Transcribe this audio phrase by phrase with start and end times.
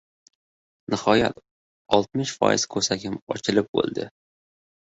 [0.93, 1.37] Nihoyat—
[1.97, 4.09] oltmish foiz ko‘sagim ochilib bo‘ldi.